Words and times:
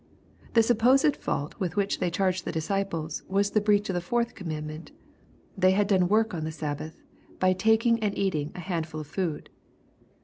The 0.55 0.63
supposed 0.63 1.15
fault 1.15 1.53
with 1.59 1.75
which 1.75 1.99
they 1.99 2.09
charged 2.09 2.43
the 2.43 2.51
disciples, 2.51 3.21
was 3.27 3.51
the 3.51 3.61
breach 3.61 3.87
of 3.87 3.93
the 3.93 4.01
fourth 4.01 4.33
com 4.33 4.47
mandment. 4.47 4.89
They 5.55 5.73
had 5.73 5.85
done 5.85 6.07
work 6.07 6.33
on 6.33 6.43
the 6.43 6.51
Sabbath, 6.51 7.03
by 7.39 7.53
taking 7.53 7.99
and 7.99 8.17
eating 8.17 8.51
a 8.55 8.61
handful 8.61 9.01
of 9.01 9.05
food. 9.05 9.51